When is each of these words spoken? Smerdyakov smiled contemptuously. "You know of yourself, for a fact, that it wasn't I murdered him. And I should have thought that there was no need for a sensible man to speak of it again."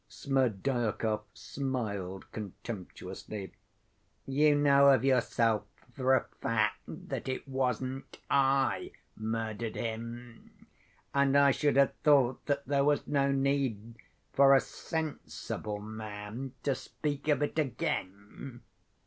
Smerdyakov 0.09 1.21
smiled 1.31 2.25
contemptuously. 2.31 3.51
"You 4.25 4.55
know 4.55 4.89
of 4.89 5.05
yourself, 5.05 5.65
for 5.93 6.15
a 6.15 6.25
fact, 6.41 6.81
that 6.87 7.27
it 7.29 7.47
wasn't 7.47 8.17
I 8.27 8.93
murdered 9.15 9.75
him. 9.75 10.65
And 11.13 11.37
I 11.37 11.51
should 11.51 11.75
have 11.75 11.93
thought 12.03 12.43
that 12.47 12.65
there 12.65 12.83
was 12.83 13.05
no 13.05 13.31
need 13.31 13.95
for 14.33 14.55
a 14.55 14.59
sensible 14.59 15.77
man 15.79 16.53
to 16.63 16.73
speak 16.73 17.27
of 17.27 17.43
it 17.43 17.59
again." 17.59 18.63